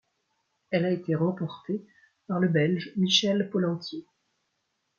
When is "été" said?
0.91-1.13